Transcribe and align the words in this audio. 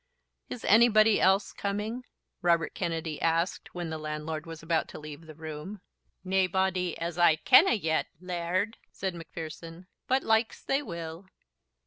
"Is 0.49 0.65
anybody 0.65 1.21
else 1.21 1.53
coming?" 1.53 2.05
Robert 2.41 2.73
Kennedy 2.73 3.21
asked, 3.21 3.75
when 3.75 3.91
the 3.91 3.99
landlord 3.99 4.47
was 4.47 4.63
about 4.63 4.87
to 4.87 4.99
leave 4.99 5.27
the 5.27 5.35
room. 5.35 5.79
"Naebody 6.25 6.97
as 6.97 7.19
I 7.19 7.35
ken 7.35 7.67
o', 7.67 7.71
yet, 7.73 8.07
laird," 8.19 8.77
said 8.91 9.13
Macpherson, 9.13 9.85
"but 10.07 10.23
likes 10.23 10.63
they 10.63 10.81
will." 10.81 11.27